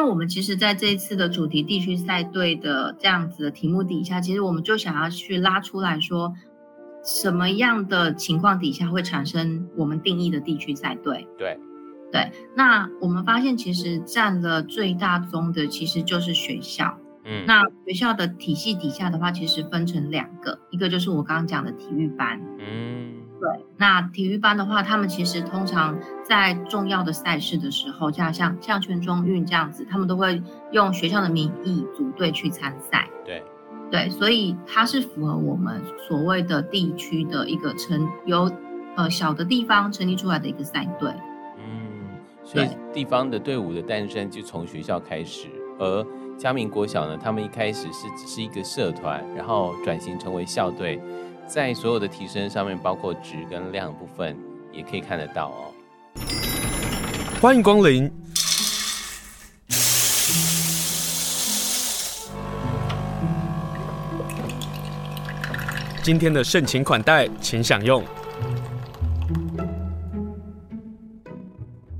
[0.00, 6.32] 因为我们其实在这一次的主题地区赛队的这样子的题目底下，其实我们就想要去拉出来说，
[7.04, 11.28] 什么样的情况底下会产生我们定义的地区赛队？
[11.36, 11.60] 对，
[12.10, 12.32] 对。
[12.56, 16.96] 那我们发现，其实占了最大宗的其实就是学校。
[17.26, 22.40] 嗯，那学校的体系底下的话，其实分成两个，一个就是我刚刚讲的体育班。
[22.58, 23.19] 嗯。
[23.80, 33.08] 对，那体育班的话，他们其实通常在重要的赛事的时候，像像像全中运这样子，他们都会用学校的名义组队去参赛。
[33.24, 33.42] 对，
[33.90, 38.50] 对，所以它是符合我们所谓的地区的一个成由
[38.96, 41.10] 呃小的地方成立出来的一个赛队。
[41.58, 42.10] 嗯，
[42.44, 46.06] 所以地方的队伍的诞生就从学校开始，而
[46.36, 51.00] 嘉明国小呢，他们一开始是只是一个社团，然后转型成为校队。
[51.52, 54.38] 在所有的提升上面，包括值跟量的部分，
[54.72, 55.74] 也可以看得到哦。
[57.42, 58.08] 欢迎光临。
[66.04, 68.04] 今天的盛情款待，请享用。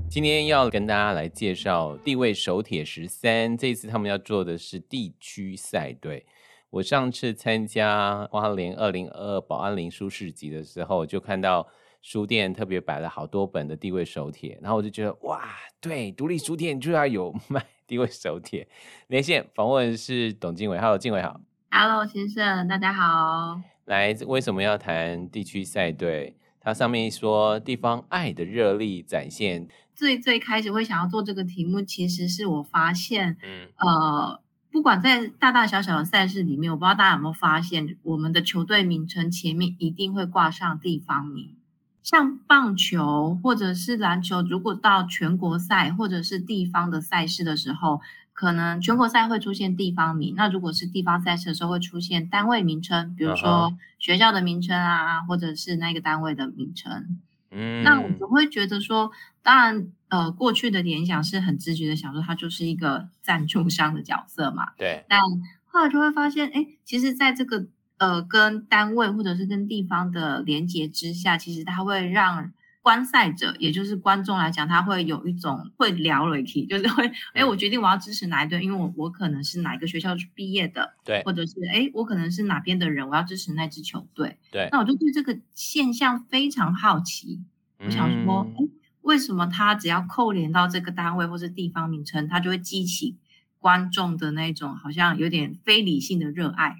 [0.09, 6.25] 今天要跟大家来介绍地位手铁十三，这一次他们要做的是地区赛队。
[6.71, 11.67] 我上次参加花莲二零二二保安林书市集的时候，就看到
[12.01, 15.49] 书店特别摆了好多本的地位手帖，然后我就觉得哇，
[15.81, 18.65] 对，独立书店就要有 卖地位手帖。
[19.07, 23.59] 连线访问是董经纬，Hello，经纬好，Hello，先生，大家好。
[23.83, 26.37] 来，为什么要谈地区赛队？
[26.61, 29.67] 它上面说地方爱的热力展现。
[29.93, 34.40] 最最开始会想要做这个题目，其实是我发现，嗯，呃。
[34.71, 41.55] 不管在大大小小的赛事里面，我不知道大家有没有发现，我们的球队名称前面一定会挂上地方名。
[42.01, 48.01] 像棒球或者是篮球，如果到全国赛或者是地方的赛事的时候，
[48.33, 50.33] 可能全国赛会出现地方名。
[50.35, 57.19] 那如果是地方赛事的时候，会出现单位名称，比如说学校的名称啊，或者是那个单位的名称。
[57.51, 59.11] 嗯，那我们会觉得说，
[59.43, 59.91] 当然。
[60.11, 64.73] 呃，过去的联想是很直觉的想说，他就是一个赞助商的角色嘛。
[64.77, 65.05] 对。
[65.07, 65.21] 但
[65.67, 84.67] 后来就会发现，哎，其实在这个呃跟单位或者是跟地方的连接之下，其实它会让观赛者，也就是观众来讲，他会有一种会聊了一起， 就是会，哎，我决定我要支持哪一队，因为我我可能是哪一个学校毕业的，对，或者是哎，我可能是哪边的人，我要支持那支球队，对。
[84.71, 87.41] 那我就对这个现象非常好奇，
[87.79, 88.69] 我想说，哎、嗯。
[89.01, 93.17] 为什么他只要扣连到这个单位或是地方名称，他就会激起
[93.57, 96.75] 观众的那种好像有点非理性的热爱？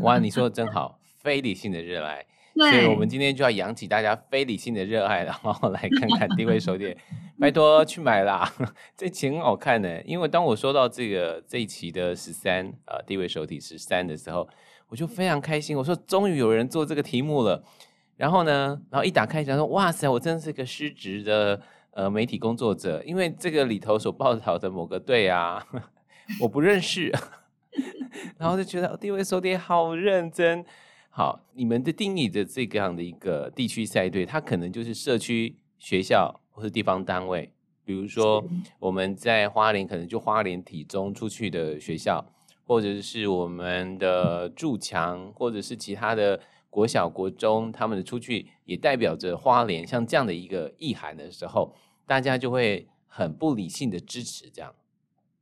[0.00, 2.24] 哇，你说的真好，非理性的热爱。
[2.56, 6.96] 对，所以我们今天就要扬起大家非理性的热爱，然后来看看地位手点，
[7.38, 8.50] 拜托去买啦，
[8.96, 10.02] 这期很好看呢。
[10.04, 14.48] 因为当我收到这个这一期的十三呃地位手帖十三的时候，
[14.88, 17.62] 我就非常开心，我说终于有人做这个题目了。
[18.16, 25.62] 然后呢，然后一打开想说，哇塞，我真的是个失职的呃媒体工作者，因为这个里头所报道的某个队啊，
[26.40, 27.12] 我不认识，
[28.38, 30.64] 然后就觉得地位手帖好认真。
[31.18, 37.50] 好，你们的定义的这个样的一个地区赛队，它可能就是社区、学校或是地方单位，
[37.86, 38.44] 比如说
[38.78, 42.22] 我们在花莲，可能就花莲体中出去的学校，
[42.66, 46.38] 或者是我们的驻强，或者是其他的。
[46.68, 54.74] 国小、国中，他们的出去也代表着花莲，像这样的一个意涵的时候，大家就会很不理性的支持这样。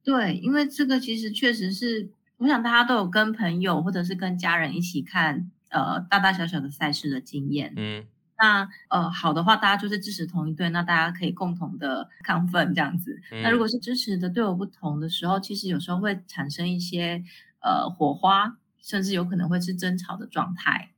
[0.05, 7.75] 对，因为这个其实确实是，我想大家都有跟朋友或者是跟家人一起看呃大大小小的赛事的经验。
[7.77, 8.07] 嗯，
[8.39, 13.21] 那呃好的话，大家就是支持同一队，那大家可以共同的亢奋这样子。
[13.33, 17.23] 嗯、那如果是支持的队伍不同的时候，其实有时候会产生一些
[17.61, 20.93] 呃火花，甚至有可能会是争吵的状态。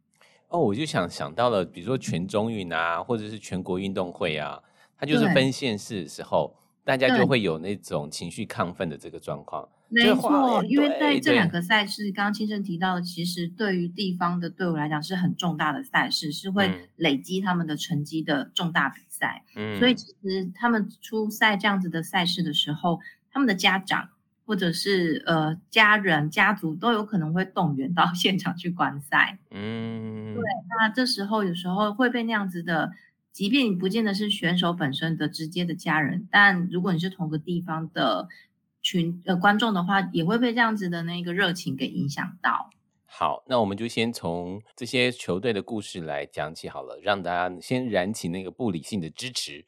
[0.48, 4.62] 哦，我就想想到了，比如说全中运啊，或者是全国运动会啊，
[4.96, 9.68] 它就是分县市的时候，大家就会有那种情绪亢奋的这个状况。
[9.88, 19.44] 没错，因为在这两个赛事，刚刚先生提到的，其实对于地方的队伍来讲是很重大的赛事，是会累积他们的成绩的重大比赛。
[19.54, 23.00] 嗯，所以其实他们出赛这样子的赛事的时候，
[23.30, 24.08] 他们的家长。
[24.48, 30.42] 或者是呃家人家族都有可能会动员到 现场去观赛，嗯，对，
[30.78, 32.92] 那这时候有时候会被那样子的，
[33.32, 38.28] 即便你不见得是选手本身的直接的家人，但如果你是同个地方的
[38.86, 42.70] 群呃观众的话，也会被这样子的那个热情给影响到。
[43.04, 49.64] 好，那我们就先从这些球队的故事来讲起好了，让大家先燃起那个不理性的支持。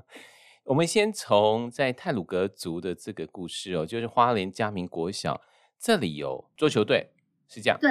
[0.64, 5.40] 我们先从在泰鲁格族的这个故事哦，就是花莲嘉明国小
[5.78, 7.08] 这里有桌球队，
[7.48, 7.78] 是这样？
[7.80, 7.90] 对，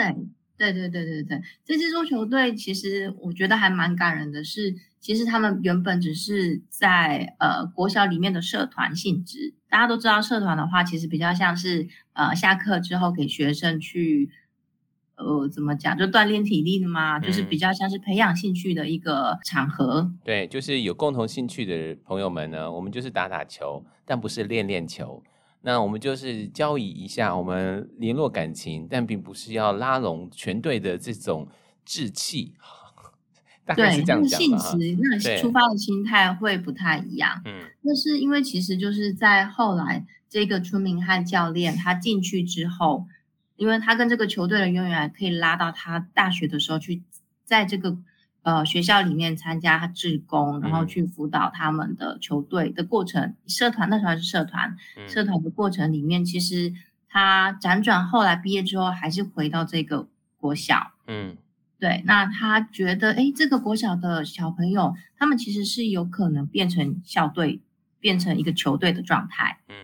[0.55, 1.41] 对，对，对，对，对。
[1.65, 9.55] 这支桌球队其实我觉得还蛮感人的是，是其实他们原本只是在呃国小里面的社团性质。
[9.69, 14.31] 大家都知道，社团的话其实比较像是呃下课之后给学生去。
[15.21, 15.97] 呃，怎么讲？
[15.97, 20.09] 就锻炼体力的嘛，嗯，就是比较像是培养兴趣的一个场合。
[20.23, 25.21] 对，就是有共同兴趣的朋友们呢，我们就是打打球，但不是练练球。
[25.59, 31.49] 那我们就是交谊一下，我们联络感情，但并不是要拉拢全队的这种
[31.83, 32.53] 志气。
[33.69, 34.57] 大概是这样讲吧。
[34.57, 37.41] 性质，那个出发的心态会不太一样。
[37.45, 43.07] 嗯，那是因为其实就是在后来这个春明汉教练他进去之后。
[43.55, 47.03] 因为他跟这个球队的渊源，可以拉到他大学的时候去，
[47.43, 47.97] 在这个
[48.41, 53.21] 呃学校里面参加志工，然后去辅导他们的球队的过程。
[53.21, 54.77] 嗯、社团那时候还是社团，
[55.09, 56.73] 社团的过程里面，其实
[57.09, 60.07] 他辗转后来毕业之后，还是回到这个
[60.37, 60.93] 国小。
[61.07, 61.35] 嗯，
[61.79, 62.03] 对。
[62.05, 67.59] 那他觉得，哎，这个国小的小朋友，他们其实是有可能变成校队，
[67.99, 69.59] 变成一个球队的状态。
[69.69, 69.75] 嗯。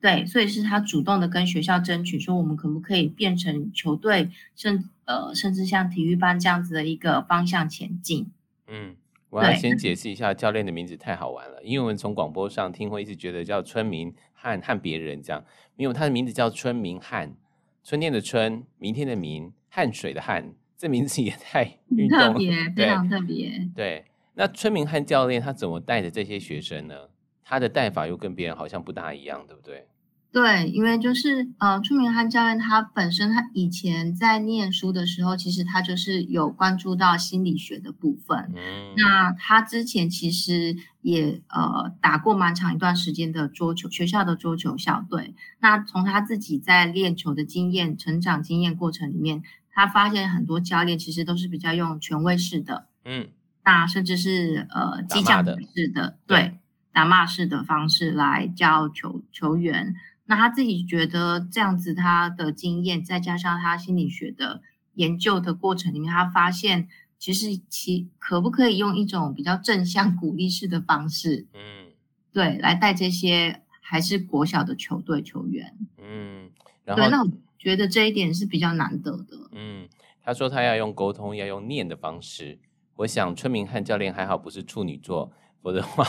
[0.00, 8.30] 对，所以是他主动的跟学校争取，说我们可不可以变成球队，甚呃甚至像体育班这样子的一个方向前进。
[8.68, 8.94] 嗯，
[9.28, 15.44] 我要先解释一下教练的名字太好玩了，因为我们从广播上听会一直觉得叫村民汉汉别人这样，
[15.76, 17.34] 因为他的名字叫村民汉，
[17.82, 23.68] 春天的春，明天的明，汗水的汗，这名字也太运动，特 别非常特别。
[23.74, 24.04] 对，
[24.34, 26.94] 那春明汉教练他怎么带着这些学生呢？
[27.42, 29.86] 他的带法又跟别人好像不大一样，对不对？
[30.30, 38.52] 对，因为就是呃，春明汉教练他本身他以前在念书的时候，其实他就是有关注到心理学的部分。
[38.54, 45.34] 嗯，那他之前其实也呃打过蛮长一段时间的桌球学校的桌球校队。
[45.60, 49.42] 那从他自己在练球的经验、成长经验过程里面，
[49.78, 53.28] 他发现很多教练其实都是比较用权威式的，嗯，
[53.64, 56.58] 那甚至是呃激将式的，对。
[56.90, 59.94] 打骂式的方式来教球球员，
[60.24, 64.62] 那他自己觉得这样子，他的经验再加上他心理学的
[64.94, 71.92] 研究的过程里面，他发现其实其可不可以用一种比较正向鼓励式的方式，嗯，
[72.32, 76.50] 对，来带这些还是国小的球队球员，嗯，
[76.84, 79.88] 然后对，那我觉得这一点是比较难得的，嗯，
[80.22, 82.58] 他说他要用沟通，要用念的方式，
[82.96, 85.32] 我想春明汉教练还好不是处女座。
[85.60, 86.04] 我的话，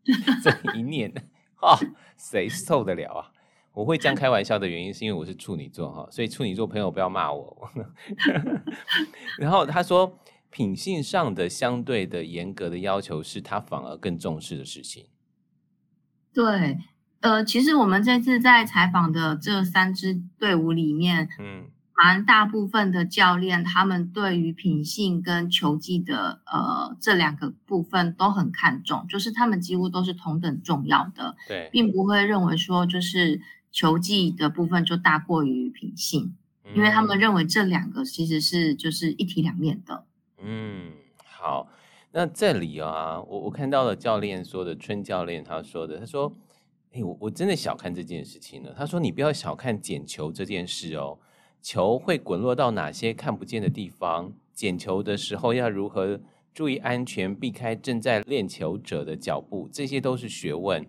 [0.42, 1.12] 这一念，
[1.54, 1.78] 哈，
[2.16, 3.30] 谁受得了啊？
[3.72, 7.70] 我会这样开玩笑的原因，是因为我是处女座哈，所以处女座朋友不要骂我。
[9.38, 15.06] 然后他说，品性上的相对的严格的要求，是他反而更重视的事情。
[16.32, 16.78] 对，
[17.26, 21.64] 呃，其实我们这次在采访的这三支队伍里面，嗯。
[21.98, 33.40] 蛮大部分的教练，他们对于品性跟球技的呃这两个部分都很看重，就是他们几乎都是同等重要的，对，并不会认为说就是
[33.72, 36.36] 球技的部分就大过于品性，
[36.74, 40.04] 因为他们认为这两个其实是就是一体两面的。
[40.42, 40.92] 嗯，
[41.24, 41.66] 好，
[42.12, 46.36] 那这里啊，我我看到了教练说的，春教练他说的，他说，
[47.02, 48.74] 我我真的小看这件事情了。
[48.76, 51.18] 他说，你不要小看捡球这件事哦。
[51.62, 54.32] 球会滚落到哪些看不见的地方？
[54.54, 56.20] 捡球的时候要如何
[56.54, 59.68] 注意安全，避开正在练球者的脚步？
[59.72, 60.86] 这些都是学问。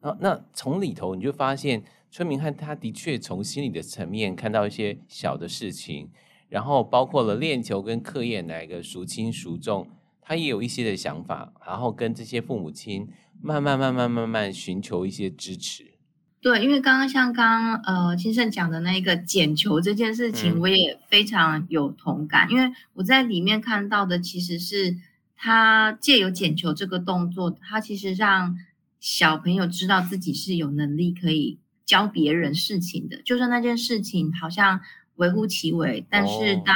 [0.00, 6.08] 啊，那从里头你就发现，村民汉他的确从心理的层面看到一些小的事情，
[6.48, 9.88] 然后包括了练球跟课业哪一个孰轻孰重，
[10.22, 13.08] 他也有一些的想法，然后跟这些父母亲
[13.44, 15.92] 慢慢慢慢慢慢寻求一些支持。
[16.40, 22.48] 对，因为刚刚像刚刚呃金盛讲的那个捡球这件事情，我也非常有同感。
[22.48, 24.96] 嗯、因为我在里面看到的其实是
[25.36, 28.56] 他借由捡球这个动作，他其实让
[28.98, 33.20] 小朋友知道自己是有能力可以教别人事情的。
[33.22, 34.80] 就算那件事情好像
[35.16, 36.74] 微乎其微，但是当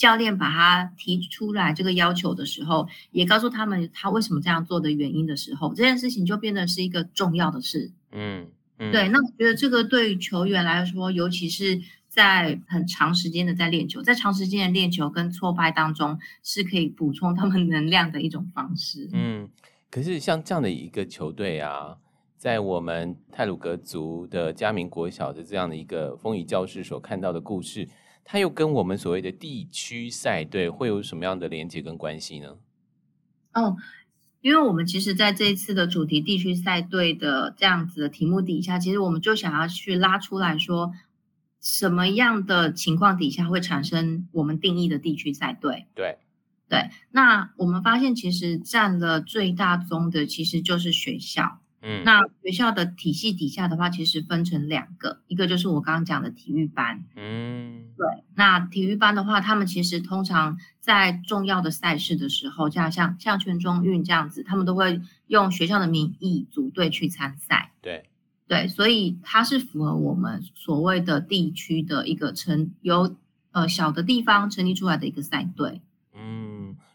[0.00, 7.90] 教练把他提出来这个要求的时候，也告诉他们他为什么这样做的原因的时候，这件事情就变得是一个重要的事。
[8.12, 8.46] 嗯。
[8.90, 11.78] 对，那我觉得这个对于球员来说，尤其是
[12.08, 19.10] 在很长时间的在练球，在长时间的练球跟挫败当中，是可以补充他们能量的一种方式。
[19.12, 19.46] 嗯，
[19.90, 21.98] 可是像这样的一个球队啊，
[22.38, 27.86] 在我们泰鲁格族的嘉明国小的这样的一个风雨教室所看到的故事，
[28.32, 32.56] 它又跟我们所谓的地区赛队会有什么样的连接跟关系呢？
[33.54, 33.76] 哦。
[34.40, 40.92] 因为我们其实在这一次的主题地区赛队的这样子的题目底下，其实我们就想要去拉出来说，
[41.60, 45.88] 什么样的情况底下会产生我们定义的地区赛队？
[45.94, 46.18] 对，
[46.68, 46.88] 对。
[47.10, 51.59] 那我们发现，其实占了最大宗的，其实就是学校。
[51.82, 57.04] 嗯，那学校的体系底下的话，其实分成两个，一个就是我刚刚讲的体育班。
[57.16, 58.06] 嗯，对。
[58.34, 67.72] 那体育班的话，他们其实通常在重要的赛事的时候，像像像全中运这样子，他们都会用学校的名义组队去参赛。
[67.80, 68.04] 对，
[68.46, 73.16] 对，所以它是符合我们所谓的地区的一个成由
[73.52, 75.80] 呃小的地方成立出来的一个赛队。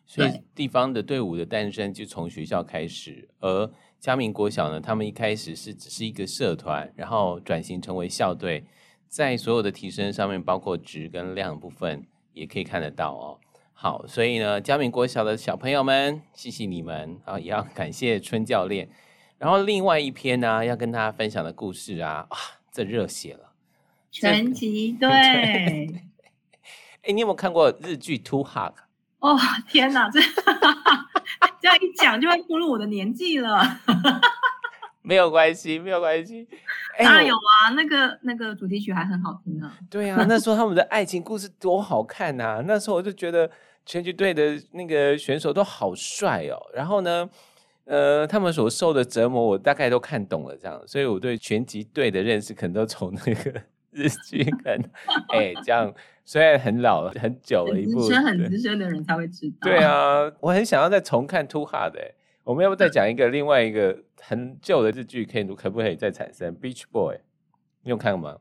[0.06, 3.72] 嗯，所以地方的队伍的诞生就从学校开始，而。
[3.98, 8.64] 嘉明国小呢，他们一开始是只是一个社团，然后转型成为校队，
[9.08, 13.40] 在所有的提升上面，包括值跟量部分，也可以看得到哦。
[13.74, 18.88] 好，所以呢，嘉明国小的小朋友们，谢谢你们啊，也要感谢春教练。
[19.40, 22.38] 然后另外一篇呢，要跟大家分享的故事啊，哇，
[22.72, 23.54] 这热血了，
[24.12, 25.10] 拳击队。
[25.10, 25.88] 哎，
[27.12, 28.74] 你有没有看过日剧《Two Hawk》？
[29.34, 30.20] 哦，天哪，这。
[31.60, 33.60] 这样一讲就会步入我的年纪了，
[35.02, 36.48] 没有关系，没有关系。
[37.00, 39.72] 当然有啊，那个那个主题曲还很好听呢。
[39.90, 42.64] 对啊，那时候他们的爱情故事多好看呐！
[42.68, 43.50] 那时候我就觉得
[43.84, 46.58] 拳击队的那个选手都好帅哦。
[46.72, 47.28] 然后呢，
[47.86, 53.60] 呃，他们所受的折磨我大概都看懂了，这样，所以我对拳击队的认识可能都从那个
[53.92, 54.78] 日剧看。
[55.30, 55.92] 哎，这样。
[56.26, 59.58] 虽然很老了，很久了一部，资深很资深的人才会知道。
[59.62, 62.16] 对啊，我很想要再重看 Too Hard 的。
[62.44, 67.20] 我们要不再讲一个另外一个很旧的日剧，可以可不可以再产生 Beach Boy？
[67.84, 68.40] 你有看过吗？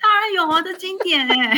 [0.00, 1.56] 当然有啊，这经典哎。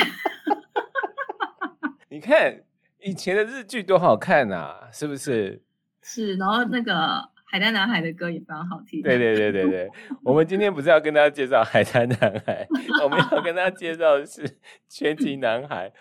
[2.08, 2.62] 你看
[3.00, 5.62] 以前的日剧多好看啊，是不是？
[6.02, 7.35] 是，然后那个。
[7.48, 9.00] 海滩男孩的歌也非常好听。
[9.02, 9.90] 对对对对对，
[10.22, 12.66] 我们今天不是要跟大家介绍海滩男孩，
[13.02, 15.92] 我们要跟大家介绍的是拳击男孩。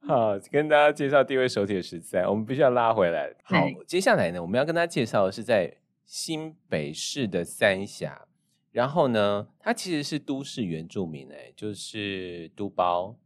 [0.00, 3.34] 好，跟大家介绍第一位手铁十三，我们必须要拉回来。
[3.42, 5.76] 好，接下来呢，我们要跟大家介绍的是在
[6.06, 8.26] 新北市的三峡，
[8.70, 13.16] 然后呢，它其实是都市原住民哎，就是都包，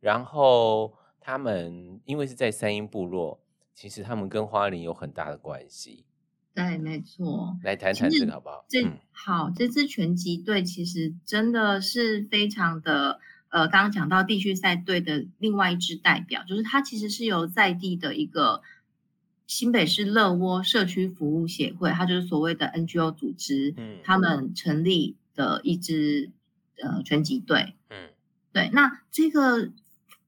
[0.00, 3.38] 然后他们因为是在三英部落，
[3.74, 6.06] 其实他们跟花莲有很大的关系。
[6.54, 7.56] 对，没错。
[7.62, 8.64] 来谈谈这个好不好？
[8.68, 18.62] 这好，这支拳击队其实真的是非常的，呃，刚刚讲到地区赛队的另外一支代表，就是它其实是由在地的一个
[19.46, 26.30] 新北市乐窝社区服务协会，它就是所谓的 NGO 组织，嗯，他们成立的一支
[26.82, 28.10] 呃拳击队，嗯，
[28.52, 29.70] 对，那这个。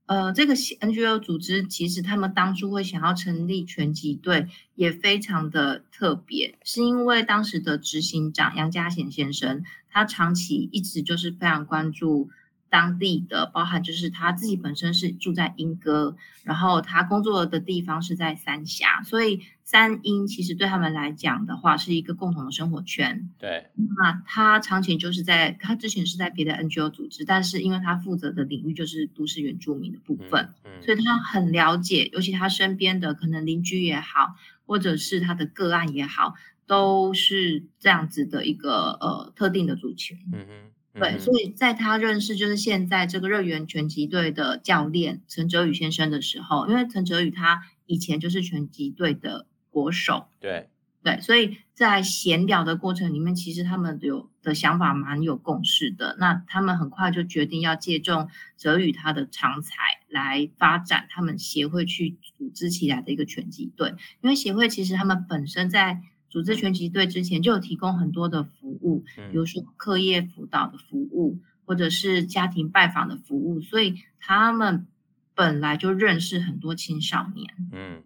[0.06, 12.28] 呃，这个 NGO 组织其实他们当初会想要成立拳击队，也非常的特别，是因为当时的执行长杨家贤先生，他长期一直就是非常关注。
[12.74, 23.30] 当地的包含就是他自己本身是住在莺歌，然后他工作的地方是在三峡，所以三莺其实对他们来讲的话是一个共同的生活圈。
[23.38, 34.34] 对，那他长期就是在他之前是在别的 NGO 组织，但是因为他负责的领域就是都市原住民的部分，嗯嗯、所以他很了解，尤其他身边的可能邻居也好，
[34.66, 36.34] 或者是他的个案也好，
[36.66, 40.18] 都是这样子的一个呃特定的族群。
[40.32, 40.70] 嗯哼。
[40.96, 50.68] 对，所以在他认识就是现在这个热源拳击队的教练陈哲宇先生的时候，因为陈哲宇他以前就是拳击队的国手，对
[51.02, 56.14] 对，所以在闲聊的过程里面，其实他们有的想法蛮有共识的。
[56.20, 59.74] 那他们很快就决定要借重哲宇他的长才
[60.08, 66.00] 来发展他们协会去组织起来的一个拳击队，因为协会其实他们本身在。
[66.34, 74.88] 组织拳击队之前就有提供很多的服务，比如说课业辅导的服务，或者是家庭拜访的服务，所以他们
[75.36, 77.54] 本来就认识很多青少年。
[77.70, 78.02] 嗯，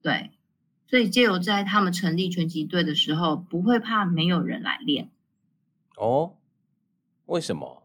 [0.00, 0.30] 对，
[0.86, 5.10] 所以借由在他们成立拳击队的时候，不会怕没有人来练。
[5.96, 6.36] 哦，
[7.26, 7.82] 为什么？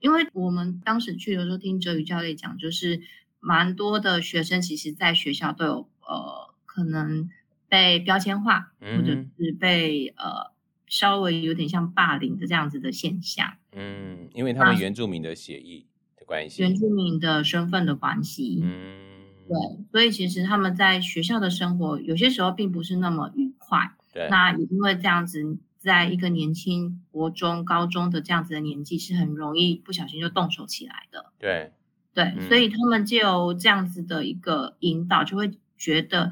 [0.00, 3.02] 因为我们当时去的时候，听哲宇教练讲，就是
[3.40, 7.28] 蛮多的学生其实在学校都有呃可能。
[7.74, 10.52] 被标签化，或者是被呃
[10.86, 13.54] 稍微有点像霸凌的这样子的现象。
[13.72, 18.60] 嗯，因为他们原住民的协议的关系，原住民的身份的关系。
[18.62, 23.90] 嗯，对，所以其实他们在学校的生活有些时候并不是那么愉快。
[24.12, 31.32] 对，那也因为这样子，在一个年轻国中、高中的这样子的年纪，是很容易不小心就动手起来的。
[31.40, 31.72] 对，
[32.14, 36.30] 对，嗯，所以他们就由这样子的一个引导，就会觉得。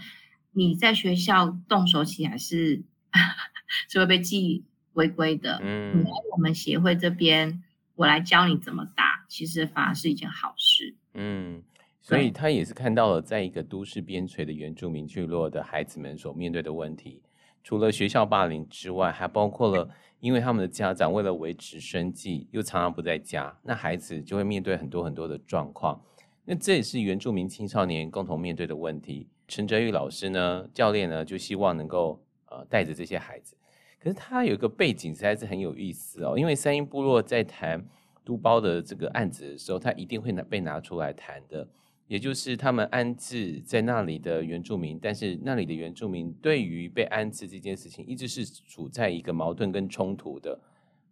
[0.52, 2.82] 你在学校动手起来是
[3.88, 5.58] 是会被记违规的。
[5.62, 7.62] 嗯，来我们协会这边，
[7.94, 10.94] 我来教你怎么打，其实反而是一件好事。
[11.14, 11.62] 嗯，
[12.00, 17.22] 所以他也是看到了，在一个都市边陲的原住民聚落的孩子们所面对的问题，
[17.62, 19.88] 除了学校霸凌之外，还包括了
[20.20, 26.02] 因为他们的家长为了维持生计，又常常不在家，那孩子就会面对很多很多的状况。
[26.44, 29.28] 那这也是原住民青少年共同面对的问题。
[29.52, 33.54] 陈哲宇老师呢，教练呢，就希望能够呃带着这些孩子。
[34.00, 37.86] 可是他有一个背景实在是很有意思哦，因为三英部落在谈
[38.24, 41.68] 都包的这个案子的时候，他一定会拿被拿出来谈的，
[42.06, 50.58] 也就是他们安置在那里的原住民，但是那里的原住民对于被安置这件事情，一直是处在一个矛盾跟冲突的。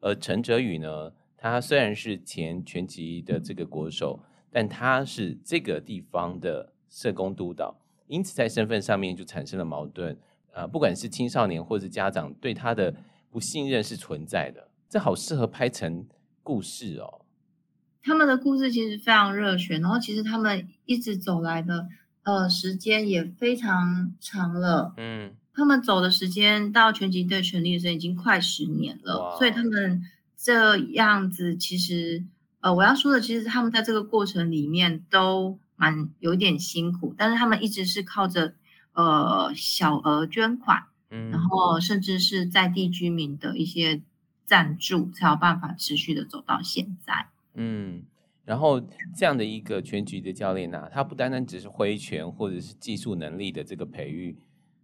[0.01, 4.19] 而陈哲宇呢，他虽然是前拳击的这个国手。
[4.53, 7.73] 但他是这个地方的社工督导，
[8.11, 10.19] 因此在身份上面就产生了矛盾。
[10.53, 12.95] 呃，不管是青少年或是家长对他的
[13.31, 14.69] 不信任是存在的。
[14.89, 16.07] 这好适合拍成
[16.43, 17.25] 故事哦。
[18.03, 21.87] 他们的故事其实非常热血，然后其实他们一直走来的
[22.25, 24.93] 呃时间也非常长了。
[24.97, 30.03] 嗯，他们走的时间到全集队成立的时候已经快十年了，所以他们
[30.37, 32.25] 这样子其实。
[32.63, 38.53] 呃，我要说的，其实他们在这个过程里面都蛮有点辛苦，但是他们一直是靠着
[38.93, 44.03] 呃小额捐款，嗯，然后甚至是在地居民的一些
[44.45, 47.29] 赞助，才有办法持续的走到现在。
[47.55, 48.03] 嗯，
[48.45, 48.79] 然后
[49.17, 54.37] 这样的一个全局的教练呢、啊，他不单单只是挥拳或者是技术能力的这个培育，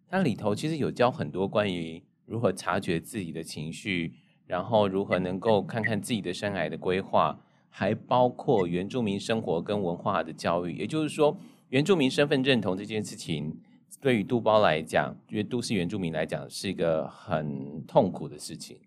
[0.08, 4.14] 它里头其实有教很多关于如何察觉自己的情绪，
[4.46, 7.38] 然后如何能够看看自己的生涯的规划。
[7.78, 11.36] 还包括原住民生活跟文化的教育，也就是说，
[11.68, 13.54] 原住民身份认同这件事情，
[14.00, 18.78] 对于杜包来讲，因为都市原住民来讲是一个很痛苦的事情。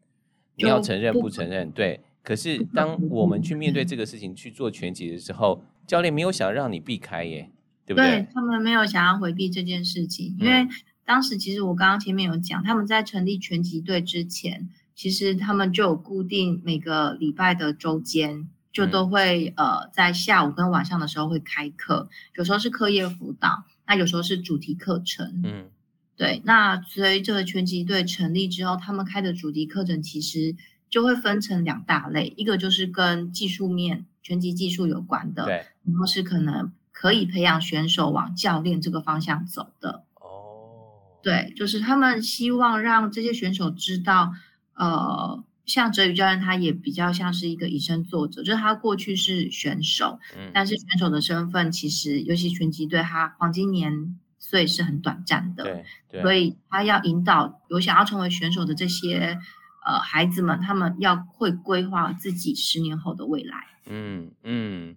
[0.55, 1.69] 你要承认不承认？
[1.69, 1.99] 对。
[2.23, 7.51] 可是当我们去面对这个事情去做拳击的时候，教练没有想让你避开耶，
[7.85, 8.09] 对不对？
[8.09, 10.67] 对，他们没有想要回避这件事情，因为
[11.05, 18.47] 当时其实我刚刚前面有讲，他们在成立拳击队之前，其实他们就有固定每个礼拜的周间。
[18.71, 25.41] 就都会呃在下午跟晚上的时候会开课，有时候是课业辅导，那有时候是主题课程。
[25.43, 25.69] 嗯，
[26.15, 26.41] 对。
[26.45, 30.55] 那随着拳击队成立之后，他们开的主题课程其实
[30.87, 40.03] 就会分成两大类，一个就是跟技术面拳击技术有关的，对，然后是可能可以培养选手往教练这个方向走的。
[40.13, 44.33] 哦，对，就是他们希望让这些选手知道，
[44.75, 45.43] 呃。
[45.69, 59.37] 像哲宇教练，他也比较像是一个以身作则，就是他过去是选手，嗯，但是选手的身份其实，尤其拳击队，他黄金年岁是很短暂的，对，对，所以他要引导有想要成为选手的这些
[59.85, 64.95] 呃孩子们，他们要会规划自己十年后的未来，嗯嗯，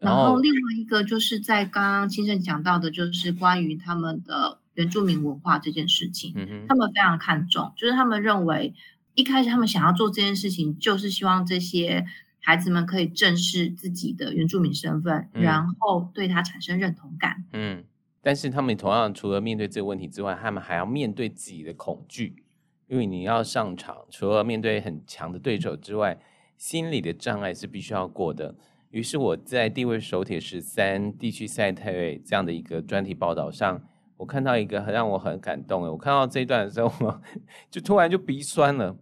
[0.00, 8.72] 然后另外一个就是在刚刚清盛讲到的，就是关于他们的原住民文化这件事情，嗯，他们非常看重，就是他们认为。
[9.14, 12.04] 一开始他们想要做这件事情，就是希望这些
[12.40, 17.44] 孩子们可以正视自己的原住民身份，嗯、然后对他产生认同感。
[17.52, 17.84] 嗯，
[18.20, 22.44] 但是他们同样除了面对这个问题之外，他们还要面对自己的恐惧，
[22.88, 26.18] 因为你要上场，除了面对很强的对手之外，
[26.56, 28.56] 心理的障碍是必须要过的。
[28.90, 33.82] 于是我在地位手铁十三地区赛队这样的一个专题报道上。
[34.16, 37.20] 我看到一个很让我很感动的，我看到这一段的时候，
[37.68, 38.96] 就突然就鼻酸了。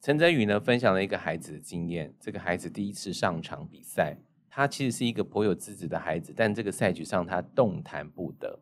[0.00, 4.16] 陈泽宇呢分享了一个孩子的经验，这个孩子第一次上场比赛，
[4.48, 8.60] 他其实是一个颇有资质的孩子，但这个赛局上他动弹不得。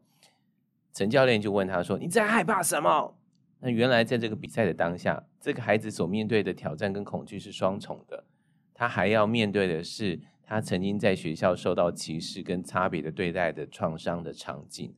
[0.92, 3.16] 陈教练就问他说：“你在害怕什么？”
[3.60, 8.24] 那原来在这个比赛的当下，这个孩子所面对的挑战跟恐惧是双重的，
[8.72, 14.94] 他还要面对的是他曾经在学校受到歧视跟差别的对待的创伤的场景。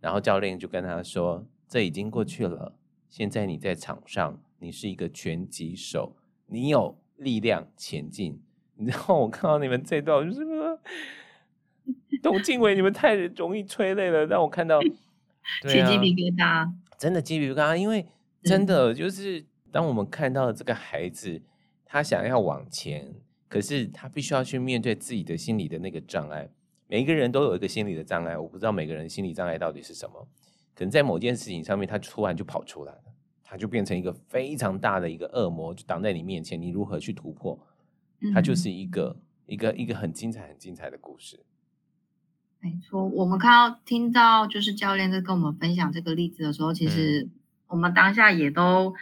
[0.00, 2.74] 然后教练就跟他说：“这已经过去了，
[3.08, 6.16] 现在你在场上，你是一个拳击手，
[6.46, 8.40] 你有力量前进。
[8.78, 10.78] ”然后我看到你们这段，就是说，
[12.22, 18.06] 董静伟，你们太容易催泪了，让我看到，起鸡皮疙瘩，真的鸡皮疙瘩，因为
[18.42, 21.40] 真的就是当我们看到这个孩子，
[21.86, 23.14] 他想要往前，
[23.48, 26.48] 可是他必须要去面对自己的心理的那个障碍。
[26.88, 30.28] 每一个人都有一个心理的障碍，我不知道每个人心理障碍到底是什么。
[30.74, 33.02] 可能在某件事情上面，他突然就跑出来了，
[33.48, 36.60] 他就变成一个非常大的一个恶魔，就挡在你面前。
[36.60, 37.56] 你如何去突破？
[38.34, 41.44] 它就是一个、嗯、一个一个很精彩、很精彩的故事。
[42.58, 47.28] 没错，我们看到听到就是教练在跟我们分享这个例子的时候，其实
[47.68, 48.94] 我们当下也都，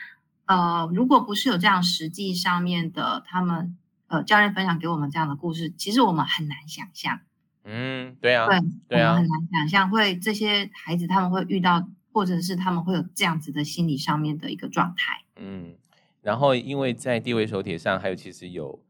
[0.44, 3.78] 呃，如果不是有这样实际上面的他们
[4.08, 7.20] 呃教练分享给我们这样的故事，其实我们很难想象。
[7.62, 15.22] 嗯，对啊，对，对啊，我们很难想象会这些孩子他们会遇到，或者是他们会有这样子的心理上面的一个状态。
[15.36, 15.74] 嗯，
[16.22, 18.80] 然后因为在地位手帖上还有其实有。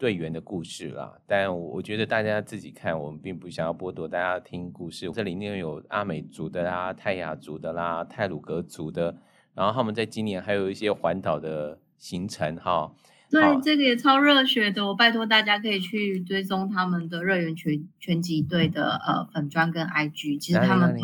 [0.00, 5.10] 队员的故事啦，但我觉得大家自己看，我们并不想要剥夺大家听故事。
[5.12, 9.14] 这里面有阿美族的啦、泰雅族的啦、泰鲁格族的，
[9.52, 12.90] 然后他们在今年还有一些环岛的行程哈。
[13.30, 20.98] 对，这个也超热血的，我拜托大家可以去追踪他们的热源拳拳击队的呃粉专跟 IG，其实他们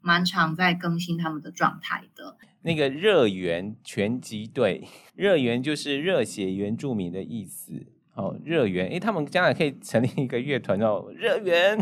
[0.00, 2.36] 蛮常在更新他们的状态的。
[2.62, 7.86] 那个热源拳击队， 热源就是热血原住民的意思。
[8.14, 11.76] 哦，热源，哎，他们将来可以成立一个乐团哦，热源。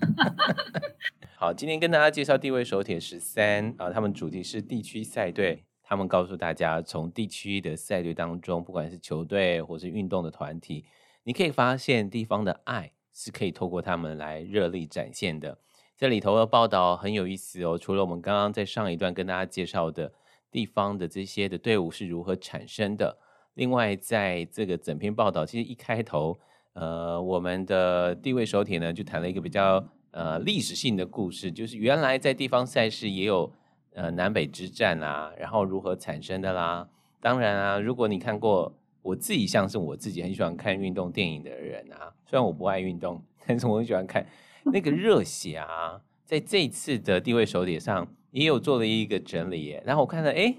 [1.34, 10.84] 好，今天跟大家介绍地位手铁十三啊，他们主题是地区赛队，他们告诉大家，从地区的赛队当中，不管是球队或是运动的团体，
[11.24, 15.56] 你可以发现地方的爱是可以透过他们来热力展现的。
[15.96, 20.12] 这里头的报道很有意思哦，除了我们刚刚在上一段跟大家介绍的
[20.50, 23.16] 地方的这些的队伍是如何产生的。
[23.54, 26.38] 另外，在这个整篇报道，其实一开头，
[26.74, 33.50] 呃，我们的地位手帖呢，就谈了一个比较呃历史性的故事，就是原来在地方赛事也有
[33.94, 36.88] 呃南北之战啊，然后如何产生的啦。
[37.20, 38.72] 当然啊，如果你看过，
[39.02, 44.26] 我自己像是我自己很喜欢看运动电影的人啊，虽然我不爱运动，但是我很喜欢看
[44.64, 49.82] 那个热血啊，在这一次的地位手帖上也有做了一个整理耶。
[49.84, 50.54] 然后我看到，哎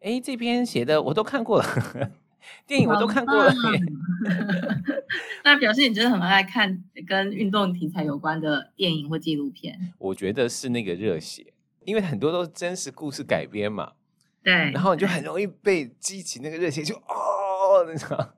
[0.00, 1.66] 哎，这篇写的我都看过了。
[2.66, 3.50] 电影我都看过了，
[5.44, 9.94] 那表示你真的很爱看跟运动题材有关的电影或纪录片。
[9.96, 11.53] 我觉得是那个热血，
[11.84, 13.92] 因为很多都是真实故事改编嘛。
[14.42, 18.28] 对，然后你就很容易被激起那个热血，就哦， 那种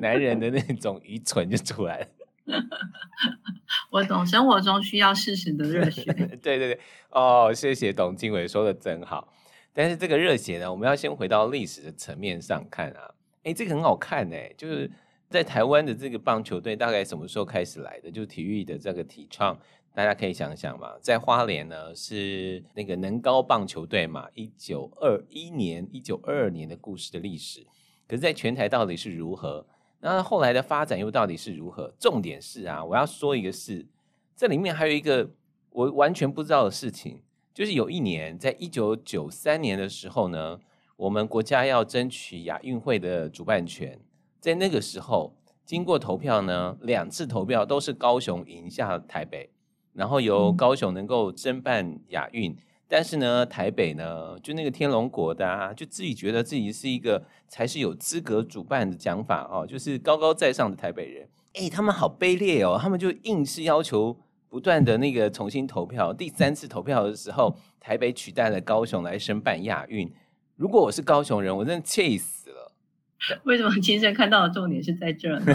[0.00, 2.06] 男人的那种愚蠢就出来了。
[3.90, 6.04] 我懂，生活中需要适时的热血。
[6.42, 9.32] 对对对，哦，谢谢董经纬说的真好。
[9.72, 13.14] 但是这个热血呢，我们要先回到历史的层面上看啊。
[13.44, 14.90] 哎，这个很好看呢，就是
[15.30, 18.10] 在台湾的这个棒球队大概什么时候开始来的？
[18.10, 19.58] 就是体育的这个体创，
[19.94, 20.92] 大家可以想想嘛。
[21.00, 27.66] 在花莲呢是那个能高棒球队嘛，一九二一年、一九二二年的故事的历史。
[28.06, 29.66] 可是，在全台到底是如何？
[30.00, 31.92] 那后来的发展又到底是如何？
[31.98, 33.86] 重点是啊，我要说一个事，
[34.34, 35.30] 这里面还有一个
[35.70, 37.22] 我完全不知道的事情。
[37.52, 40.58] 就是有一年，在一九九三年的时候呢，
[40.96, 44.00] 我们国家要争取亚运会的主办权，
[44.40, 49.50] 在那个时候经过投票呢，两次投票都是高雄赢下台北，
[49.92, 52.56] 然后由高雄能够争办亚运，
[52.88, 64.16] 但是呢，台北呢，就那个天龙国的啊，就自己觉得自己是一个才是有资格主办的讲法哦，就是高高在上的台北人，哎，他们好卑劣哦，他们就硬是要求。
[64.50, 70.12] 不断的那个重新投票，第三次投票的时候，台北取代了高雄来申办亚运。
[70.56, 72.72] 如果我是高雄人，我真的气死了。
[73.46, 75.44] 为什么亲身看到的重点是在这呢？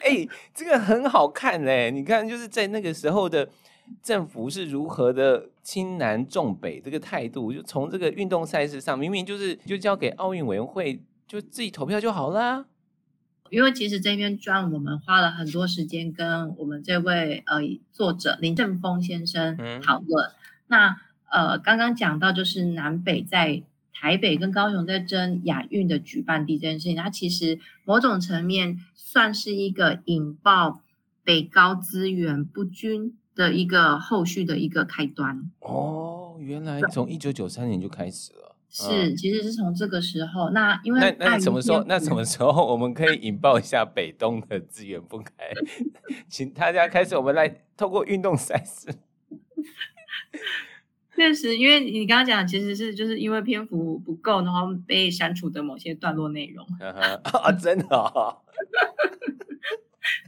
[0.00, 1.90] 哎、欸，这个很好看嘞！
[1.90, 3.48] 你看，就是在那个时候的
[4.02, 12.64] 政府是如何的轻南重北这个态度，就从这个运动赛事上，明明就是就交给奥运委员会，就自己投票就好啦。
[13.50, 17.60] 因为其实这篇专我们花了很多时间跟我们这位呃
[17.92, 20.28] 作者林正峰先生讨论。
[20.28, 20.34] 嗯、
[20.66, 20.96] 那
[21.30, 23.62] 呃刚刚讲到就是南北在
[23.94, 30.82] 台北跟高雄在争亚运的举办地这件事情，它其实某种层面算是一个引爆
[31.22, 35.50] 北高资源不均的一个后续的一个开端。
[35.60, 38.56] 哦，原来从一九九三年就开始了。
[38.76, 41.84] 是，其实是从这个时候，那因为那那什么时候？
[41.86, 45.30] 那什么时候我们可以引爆一下北东的资源不开？
[46.28, 48.92] 请大家开始，我们来透过运动赛事。
[51.14, 56.66] 确实，因为你刚刚讲，其实是就是因为篇幅不够，然后被删除的某些段落内容。
[56.80, 58.36] 啊，真的啊。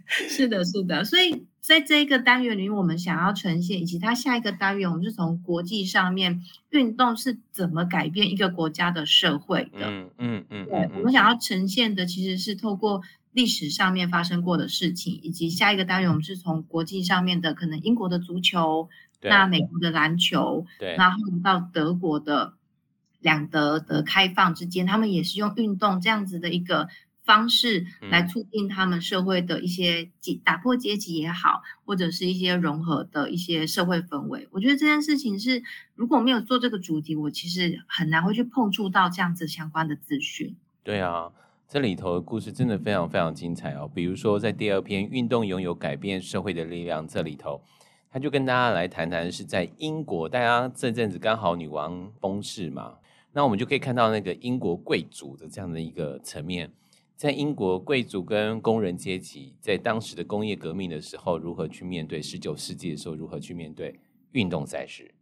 [0.06, 9.80] 是的，是的，所以在这一个单元里面，我们想要呈现，以及它下一个单元，我们是从国际上面运动是怎么改变一个国家的社会的。
[9.82, 22.54] 嗯嗯嗯，对，我们想要呈现的其实是透过历史上面发生过的事情，以及下一个单元，我们是从国际上面的可能英国的足球，对那美国的篮球，对，然后到德国的
[23.20, 26.88] 两德的开放之间，他们也是用运动这样子的一个。
[27.26, 30.08] 方式来促进他们社会的一些
[30.44, 34.46] 打破阶级也好，或者是一些融合的一些社会氛围。
[34.52, 35.60] 我觉得这件事情是，
[35.96, 40.54] 如果没有做这个主题，我其实很难会去碰触到这样子相关的资讯。
[40.84, 41.32] 对啊，
[41.66, 43.90] 这里头的故事真的非常非常精彩哦。
[43.92, 47.60] 比如说在第二篇《运动拥有改变社会的力量》这里头，
[48.16, 52.96] 他就跟大家来谈谈是在英国，大家这阵子刚好女王崩逝嘛，
[53.30, 56.72] 那我们就可以看到那个英国贵族的这样的一个层面。
[57.14, 64.00] 在英国，贵族跟工人阶级在当时的工业革命的时候，如何去面对十九世纪的时候，如何去面对
[64.32, 65.14] 运动赛事？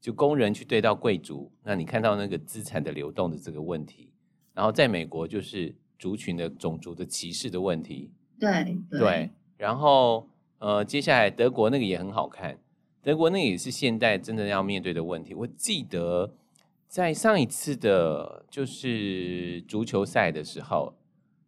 [0.00, 4.10] 就工人去对到贵族，那你看到那个资产的流动的这个问题。
[4.52, 8.10] 然后在美国，就是族群的种族的歧视的问题。
[8.40, 9.30] 对对，对。
[9.56, 10.28] 然后
[10.62, 12.56] 呃，接下来德国那个也很好看，
[13.02, 15.34] 德国那个也是现代真的要面对的问题。
[15.34, 16.36] 我记得
[16.86, 20.94] 在上一次的，就是足球赛的时候。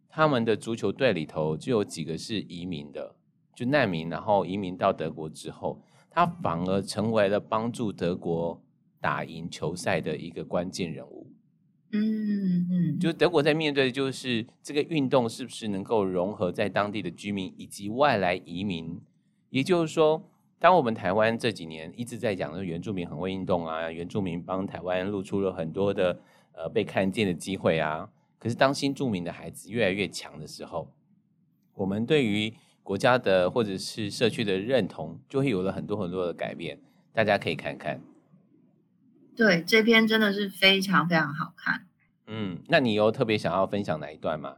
[0.09, 3.15] 他们的足球队里头就有几个是移民的，
[3.53, 8.61] 就难民，然后移民到德国之后，他反而成为了帮助德国
[9.01, 11.27] 打赢球赛的一个关键人物。
[11.95, 18.99] 嗯嗯，就德国在面对的就是这个运动是不是能够融合在当地的居民以及外来移民？
[19.49, 20.21] 也就是说，
[20.59, 26.19] 当我们台湾这几年一直在讲的原住民很会运动啊，原住民帮台湾露出了很多的
[26.53, 28.09] 呃被看见的机会啊。
[28.37, 30.91] 可是，当新住民的孩子越来越强的时候，
[31.73, 32.53] 我们对于
[32.83, 36.79] 国家的或者是社区的认同，就会有了很多很多的改变。
[37.11, 37.99] 大家可以看看。
[39.35, 41.85] 对，这篇真的是非常非常好看。
[42.27, 44.55] 嗯，那你有特别想要分享哪一段吗？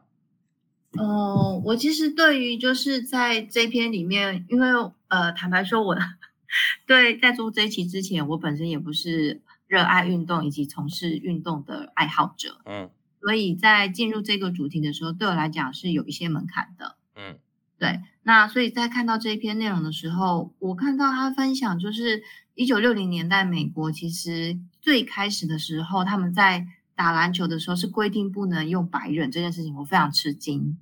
[0.93, 4.67] 哦、呃，我其实对于就是在这篇里面，因为
[5.07, 5.97] 呃，坦白说，我
[6.87, 12.61] 对在做这一期之前，我本身也不是热爱运动以及从事运动的爱好者。
[12.65, 12.89] 嗯。
[13.19, 16.95] 所以在进入这个主题的时候，对我来讲是有一些门槛的。
[17.15, 17.39] 嗯，
[17.77, 17.99] 对。
[18.23, 22.23] 那所以在看到这一篇内容的时候，我看到他分享，就是
[22.57, 26.65] 一九六零年代美国其实最开始的时候，他们在
[26.95, 30.75] 打篮球的时候是规定不能用白人这件事情，我非常吃惊。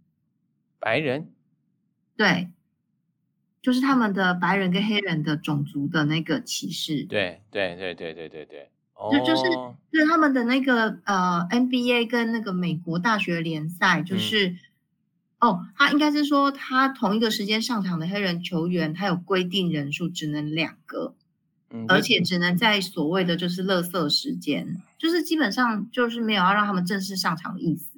[0.79, 1.29] 白人？
[2.15, 2.49] 对，
[3.61, 7.03] 就是他们的白人跟黑人的种族的那个歧视。
[7.03, 8.69] 对对对对对对对。
[9.11, 9.43] 就就是
[9.91, 14.57] 就是他们的那个呃 NBA 跟那个美国大学联赛，就是、嗯、
[15.41, 21.13] 哦，他应该是说他同一个时间上场的黑人球员，他有规定人数只能两个，
[21.75, 27.89] 嗯，而且只能在所谓的就是垃圾时间，就是基本上就是没有要让他们正式上场的意思。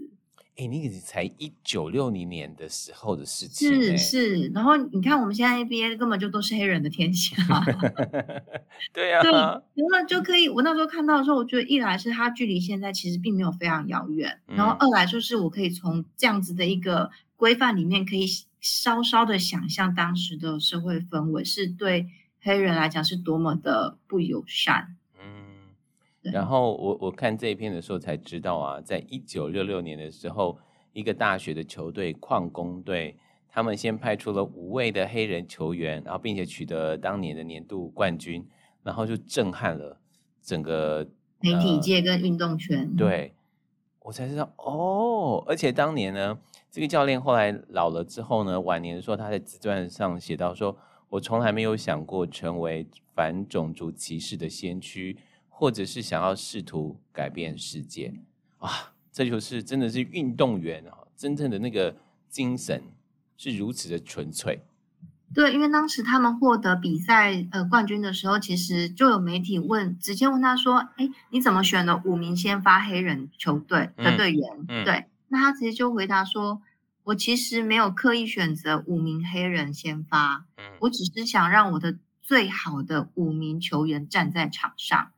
[0.60, 4.48] 哎，那个才一九六零年的时候的事情，是是。
[4.48, 7.36] 然后你看，我们现在 NBA 根本就都是黑人的天下，
[8.92, 9.22] 对、啊。
[9.22, 9.62] 对，然
[10.02, 10.50] 后就可以。
[10.50, 18.26] 我那时候看到的时候，我觉得一来是它距离现在其实并没有非常遥远，然后二来就是我可以从这样子的一个规范里面，可以
[18.60, 22.08] 稍稍的想象当时的社会氛围是对
[22.48, 24.96] 黑人来讲是多么的不友善。
[25.22, 30.58] 嗯然后我我看这一篇的时候才知道啊，在一九六六年的时候，
[30.94, 33.18] 一个大学的球队矿工队，
[33.50, 38.46] 他们先派出了五位的黑人球员，然后并且取得当年的年度冠军，
[38.82, 40.00] 然后就震撼了
[40.42, 41.06] 整个
[41.42, 42.90] 媒体界跟运动圈。
[42.92, 43.34] 呃、对，
[44.00, 46.38] 我才知道哦，而且当年呢，
[46.72, 50.78] 这个教练后来老了之后呢，晚年的时候他在自传上写到说，
[51.10, 55.18] 我从来没有想过成为反种族歧视的先驱。
[55.60, 58.14] 或者是想要试图改变世界
[58.60, 61.96] 啊，这就是真的是运动员啊，真正的那个
[62.30, 62.84] 精神
[63.36, 64.62] 是如此的纯粹。
[65.34, 76.62] 对，因为当时他们获得比赛呃冠军的时候，其实就有媒体问，直接问他说：“哎，你怎么选了五名先发黑人球队的队员？”嗯嗯、对，那他直接就回答说
[77.08, 85.14] ：“我其实没有刻意选择五名黑人先发，嗯，我只是想让我的最好的五名球员站在场上。”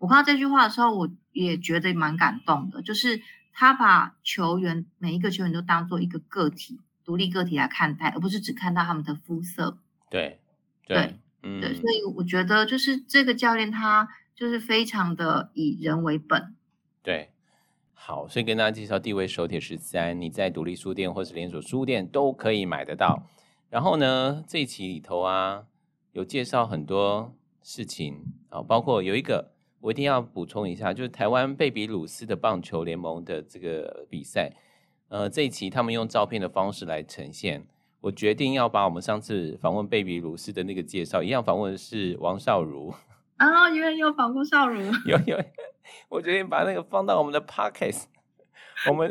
[0.00, 2.80] 我看到这句话的时候，我也觉得蛮感动的。
[2.80, 3.20] 就是
[3.52, 9.76] 他把球员每一个球员都当做一个个体、独立个体来看待，而不是只看到他们的肤色。
[10.08, 10.40] 对，
[10.86, 11.74] 对，对，嗯，对。
[11.74, 16.54] 所以我觉得，就是这个教练他就是非常的以人为本。
[17.02, 17.33] 对，
[18.06, 23.22] 好，所以跟大家介绍《地位手帖十三》，你在独立书店或是连锁书店都可以买得到。
[23.70, 25.64] 然后呢，这一期里头啊，
[26.12, 29.52] 有介绍很多事情啊，包括有一个。
[29.80, 34.52] 我一定要补充一下，就是台湾贝比鲁斯的棒球联盟的这个比赛，
[35.08, 37.66] 呃，这一期他们用照片的方式来呈现。
[38.00, 42.94] 我决定要把我们上次访问贝比鲁斯的那个介绍，一样访问的是王少如。
[43.36, 44.80] 啊，原来有访问少如。
[45.04, 45.38] 有 有，
[46.08, 48.04] 我决定把那个放到我们的 podcast，
[48.88, 49.10] 我们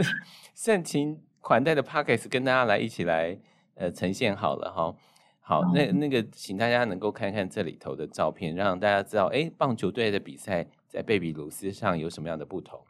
[0.56, 3.38] 盛情款待的 Podcast 跟大家来一起来
[3.76, 4.96] 呃呈现好了哈。
[5.42, 12.82] 好，那那个请大家能够看看这里头的照片，让大家知道，哎，棒球队的比赛在贝比鲁斯上有什么样的不同。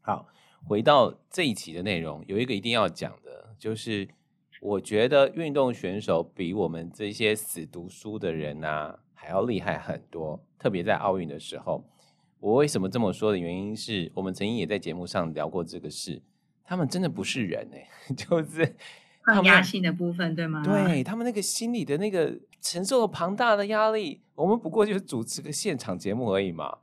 [0.00, 0.26] 好，
[0.66, 4.08] 回到这一期的内容，有一个一定要讲的，就是
[4.60, 11.84] 我觉得运动选手比我们这些死读书的人啊还要厉害很多，特别在奥运的时候。
[12.40, 16.22] 我为什么这么说的原因是我们曾经也在节目上聊过这个事，
[16.64, 18.76] 他们真的不是人哎， 就是。
[19.24, 20.62] 抗压性的部分，对吗？
[20.62, 26.78] 对，他们那个心理的那个承受了庞大的压力，我们不过就是主持个现场节目而已嘛。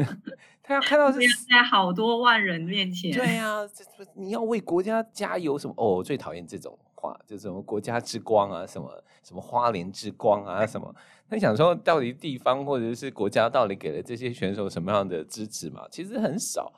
[0.62, 1.18] 他要看到 是
[1.50, 3.82] 在好多万人面前，对啊，这
[4.14, 5.72] 你要为国家加油什么？
[5.78, 10.94] 哦，我最讨厌这种话，就什么国家之光啊，什么什么花莲之光啊，什么。
[11.28, 15.86] 他想说，到底地方或者是国家到底给了这些选手什么样的支持嘛？
[15.90, 16.72] 其实很少。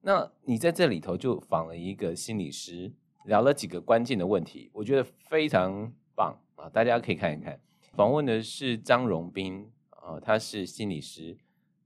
[0.00, 2.92] 那你在这里头就访了一个心理师。
[3.26, 6.68] 聊了几个关键的问题，我觉得非常棒啊！
[6.68, 7.58] 大家可以看一看。
[7.94, 11.34] 访问的是张荣斌啊，他是心理师。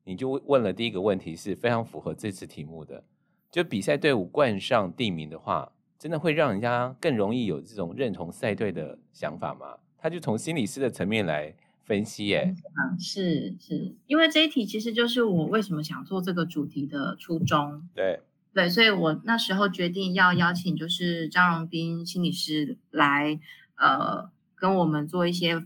[0.03, 3.05] 你就问了第一个问题，是非常符合这次题目的。
[3.53, 9.79] 就比赛队伍冠上地名的话，真的会让人家更容易有这种认同赛队的想法吗？
[9.97, 11.55] 他就从心理师的层面来
[11.89, 12.55] 分析，耶。
[12.55, 17.89] 嗯，是是，因为这一题其实就是我为什么想做这个主题的初衷。
[17.95, 18.21] 对。
[18.55, 23.39] 对，所以我那时候决定要邀请就是张荣斌心理师来，
[23.77, 25.65] 呃，跟我们做一些，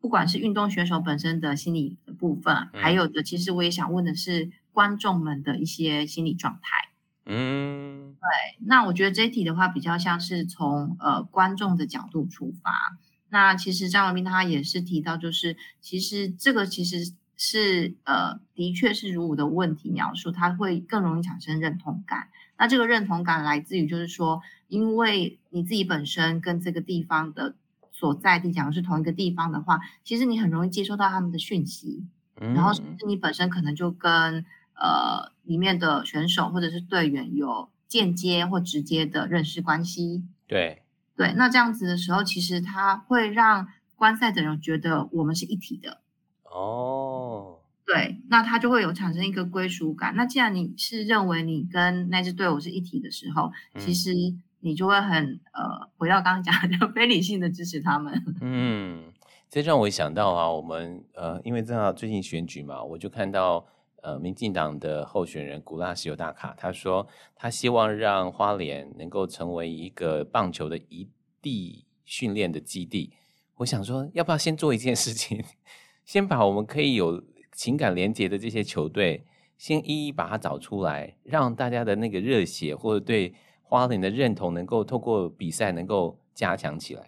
[0.00, 6.90] 不管是运动选手本身的心理的部分，嗯、还有的，其实我也想问的是观众们的一些心理状态。
[7.26, 12.96] 嗯，对，那我觉得这一题的话，比较像是从呃观众的角度出发。
[13.28, 17.12] 那其实张文斌他也是提到，就是其实这个其实。
[17.38, 22.28] 是呃，的确是如我的问题描述，他会更容易产生认同感。
[22.56, 27.54] 那这个认同感来自于，就是说，因为你自己本身跟这个地方的
[27.92, 32.06] 所在地，假如是同一个地方的话，其实你很容易接收到他们的讯息，
[32.40, 40.24] 嗯、然后甚至你本身可能就跟呃里面的选手或者是队员有间接或直接的认识关系。
[40.46, 40.80] 对
[41.16, 46.00] 对，那这样子的时候，其实他会让观赛的人觉得我们是一体的。
[46.44, 50.14] 哦，对，那他就会有产生一个归属感。
[50.16, 54.12] 那既然你是认为你跟那支队伍是一体的时候，嗯、其实
[54.60, 58.22] 你就会很呃，回到刚刚讲的， 非理性的支持他们。
[58.40, 59.12] 嗯，
[59.48, 63.66] 这让我想到啊，我们呃，因为正好最近选举嘛，我就看到
[64.06, 71.08] 呃，民进党的候选人古拉西欧大卡，他说他希望让花莲能够成为一个棒球的一
[71.42, 73.12] 地训练的基地。
[73.56, 75.42] 我想说，要不要先做一件事情？
[76.06, 79.24] 先把我们可以有情感连结的这些球队，
[79.58, 87.02] 先一一把它找出来，让大家的那个热血或者对花莲的认同，能够透过比赛能够加强起来。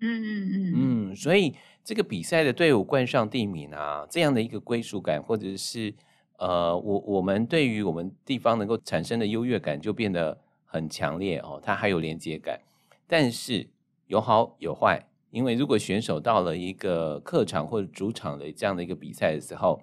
[0.00, 0.72] 嗯嗯嗯
[1.12, 5.94] 嗯，所以这个比赛的队伍冠上地名啊，这样的一个归属感，或者是
[6.38, 11.60] 呃，我我们对于我们地方能够产生的优越感，就变得很强烈哦。
[11.62, 12.60] 它还有连接感，
[13.06, 13.68] 但是
[14.06, 15.06] 有好有坏。
[15.30, 19.80] 因为如果选手到了一个客场或者主场的这样的一个比赛的时候，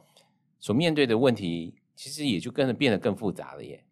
[0.61, 3.83] 所面对的问题其实也就跟着变得更复杂了耶。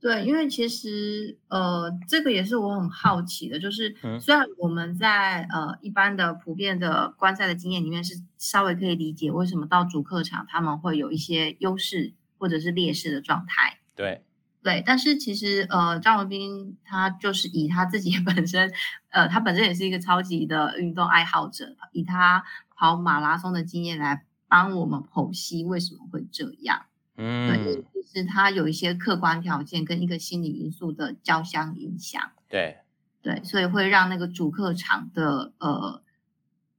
[0.00, 13.78] 对，因为其实呃，这个也是我很好奇的，就是虽然我们在呃一般的普遍的观赛的经验里面是稍微可以理解为什么到主客场他们会有一些优势或者是劣势的状态。
[13.94, 14.24] 对。
[14.62, 18.70] 对，但是其实呃，张文斌他就是以他自己 本身，
[19.08, 22.44] 呃，他本身也是一个超级的运动爱好者，以他
[22.76, 26.82] 跑马拉松的经验来帮我们剖析为什么会这样。
[27.22, 32.32] 嗯，对，其实他有一些客观条件跟一个心理因素的交相影响。
[32.48, 32.78] 对，
[33.20, 36.02] 对，所以会让那个主客场的呃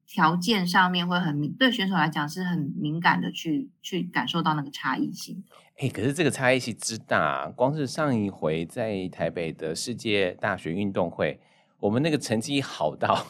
[0.07, 5.43] 条件上面会很敏，对选手来讲是很敏感的去去感受到那个差异性。
[5.77, 11.39] 哎，可是这个差异性之大，光是上一回在台北的世界大学运动会，
[11.79, 13.27] 我们那个成绩好到，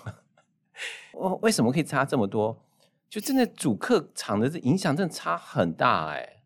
[1.13, 2.57] 我为什么可以差这么多？
[3.09, 6.37] 就真的主客场的这影响真的差很大哎。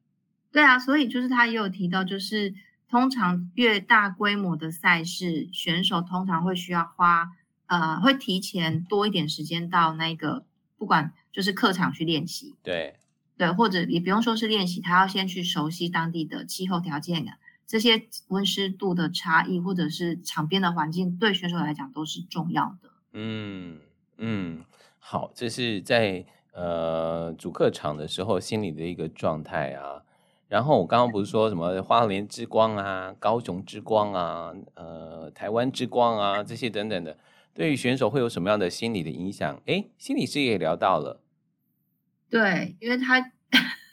[0.55, 2.53] 对啊，所以就是他也有提到，就是
[2.87, 7.31] 通常越大规模的赛事，选手通常会需要花
[7.65, 10.45] 呃，会提前多一点时间到那个
[10.77, 12.55] 不管就是客场去练习。
[12.63, 12.95] 对。
[13.35, 17.37] 对，或者也不用说是练习，他要先去熟悉当地的气候条件啊，
[17.67, 22.89] 这些温湿度的差异，或者是场边的环境，对选手来讲都是重要的。
[23.11, 23.77] 嗯
[24.19, 24.63] 嗯，
[24.99, 30.03] 好，这是在呃主客场的时候心理的一个状态啊。
[30.47, 37.17] 然后我刚刚不是说什么花莲之光啊、高雄之光啊、呃台湾之光啊这些等等的，
[37.53, 39.61] 对于选手会有什么样的心理的影响？
[39.65, 41.21] 诶，心理师也聊到了，
[42.29, 43.31] 对，因为他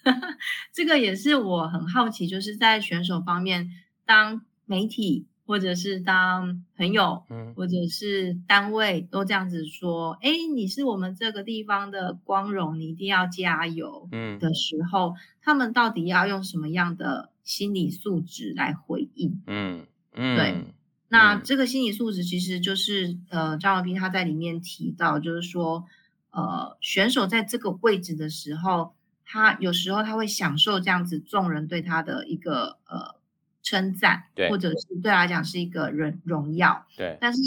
[0.72, 3.70] 这个也是我很好奇，就是在选手方面，
[4.04, 5.26] 当媒体。
[5.52, 19.42] 或者是当朋友，嗯，或者是单位都这样子说，哎，你是我们这个地方的光荣，你一定要加油，嗯，的时候，嗯，他们到底要用什么样的心理素质来回应？
[19.46, 19.84] 嗯
[20.14, 20.64] 嗯，对，
[21.10, 25.84] 那这个心理素质其实就是，呃，张文斌他在里面提到，就是说，
[26.30, 28.94] 呃，选手在这个位置的时候，
[29.26, 33.20] 他有时候他会享受这样子众人对他的一个呃。
[33.62, 37.16] 称赞，对，或者是对他来讲是一个荣荣耀，对。
[37.20, 37.40] 但是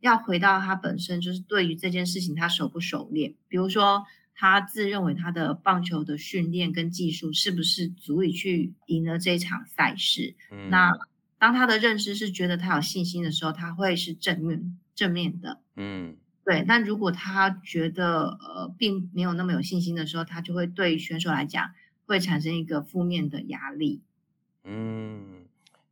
[0.00, 3.34] 要回到他本身，就是对于这件事情他熟不熟练。
[3.48, 10.34] 比如说，他自认为他的棒球的训练跟技术是不是足以去赢了这场赛事？
[10.50, 10.70] 嗯。
[10.70, 10.92] 那
[11.38, 16.64] 当他的认知是觉得他有信心的时候，他会是正面正面的，嗯，对。
[16.66, 21.72] 但如果他觉得呃并没有那么有信心的时候，他就会对选手来讲
[22.06, 24.00] 会产生一个负面的压力，
[24.64, 25.44] 嗯。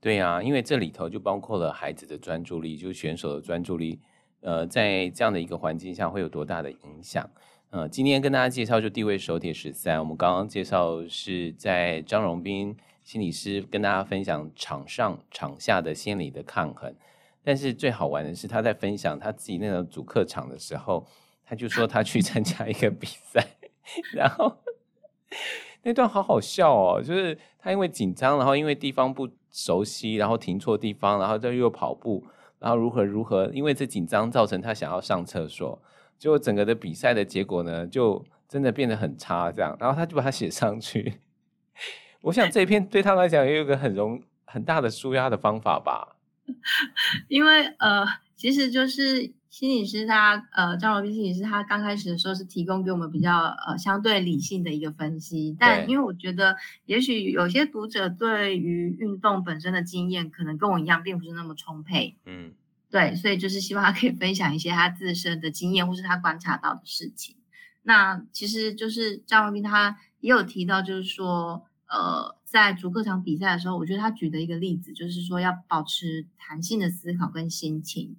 [0.07, 3.99] 对啊，因为这里头就包括了孩子的专注力，就是选手的专注力，
[4.39, 7.29] 呃，在这样的一个环境下会有多大的影响？
[7.71, 16.95] 呃，今天跟大家介绍就地位手铁十三，我们刚刚介绍是在张荣斌心理师跟大家分享场上场下的心理的抗衡，
[17.43, 21.05] 但是最好玩的是他在分享他自己那种主客场的时候，
[21.45, 23.45] 他就说他去参加一个 比赛，
[24.15, 24.59] 然后
[25.83, 29.29] 那段好好笑哦，就是他因为紧张，然后因为地方不。
[29.57, 32.23] 熟悉，然后停错地方，然后再又跑步，
[32.59, 35.81] 然后如何如何，因为这紧张造成他想要上厕所，
[36.19, 41.21] 结果整个的比赛的结果呢，就真的变得很差，这样，然后他就把它写上去。
[42.21, 46.17] 我想这一篇对他来讲也有一个很容很大的舒压的方法吧，
[47.29, 48.05] 因为呃，
[48.37, 49.33] 其实就是。
[49.49, 62.53] 心理师他呃，张荣斌心理师他刚开始的时候是提供给我们比较呃相对理性的一个分析，但因为我觉得也许有些读者对于运动本身的经验可能跟我一样，并不是那么充沛，嗯，
[62.91, 67.35] 对，所以就是希望他可以分享一些他自身的经验或是他观察到的事情。
[67.83, 78.17] 那其实就是张荣斌他也有提到，就是说呃，在主客场比赛的时候，我觉得他举的一个例子就是说要保持弹性的思考跟心情。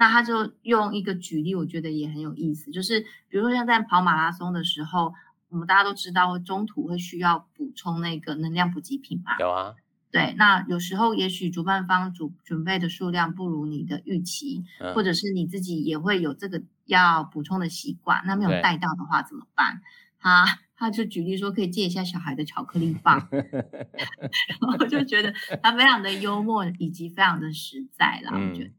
[0.00, 5.12] 那他就用一个举例，我觉得也很有意思，就是比如说像在跑马拉松的时候，
[5.50, 9.36] 我们大家都知道中途会需要补充那个能量补给品嘛。
[9.38, 9.74] 有啊。
[10.10, 19.82] 对，那有时候也许主办方准准备的数量不如你的预期，嗯，或者是你自己也会有这个要补充的习惯，那没有带到的话怎么办？
[20.18, 20.46] 他
[20.76, 25.32] 他就举例说可以借一下小孩的巧克力棒， 然后我就觉得
[25.62, 28.70] 他非常的幽默以及非常的实在啦，嗯，我觉得。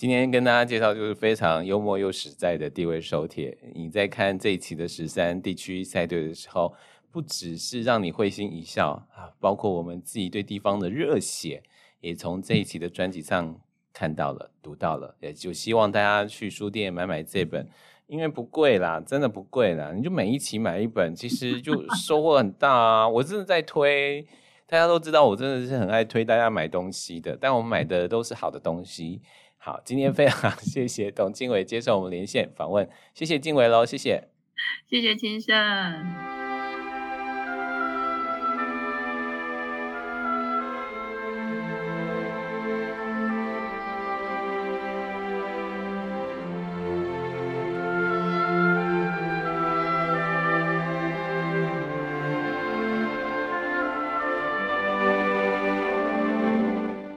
[0.00, 3.54] 今天跟大家介绍就是非常幽默又实在的地位手帖。
[3.74, 6.74] 你在看这一期的十三地区赛队的时候，
[7.10, 11.62] 不只是让你会心一笑啊，包括我们自己对地方的热血，
[12.00, 13.60] 也从这一期的专辑上
[13.92, 15.14] 看到了、读到了。
[15.20, 17.68] 也就希望大家去书店买买这本，
[18.06, 19.92] 因为不贵啦，真的不贵啦。
[19.94, 21.74] 你就每一期买一本，其实就
[22.06, 23.06] 收获很大啊。
[23.06, 24.26] 我真的在推，
[24.66, 29.20] 大家都知道我真的是很爱推大家买东西的，但我买的都是好的东西。
[29.62, 34.28] 好，今天非常 谢谢董经纬接受我们连线访问，谢谢经纬喽，谢谢，
[34.88, 36.39] 谢谢金盛。